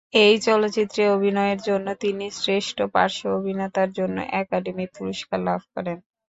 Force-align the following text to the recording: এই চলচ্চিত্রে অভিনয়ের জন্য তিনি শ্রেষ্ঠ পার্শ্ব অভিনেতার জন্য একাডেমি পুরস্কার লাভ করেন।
এই 0.21 0.35
চলচ্চিত্রে 0.45 1.03
অভিনয়ের 1.09 1.59
জন্য 1.61 1.87
তিনি 2.03 2.25
শ্রেষ্ঠ 2.39 2.77
পার্শ্ব 2.93 3.23
অভিনেতার 3.39 3.89
জন্য 3.91 4.17
একাডেমি 4.41 4.85
পুরস্কার 4.95 5.39
লাভ 5.47 5.61
করেন। 5.73 5.97